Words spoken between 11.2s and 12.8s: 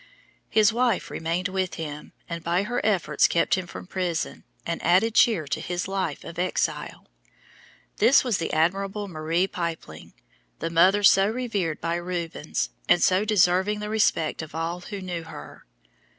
revered by Rubens,